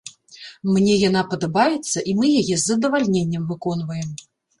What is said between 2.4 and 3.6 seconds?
яе з задавальненнем